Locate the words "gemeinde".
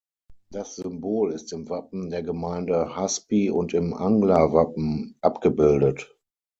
2.23-2.95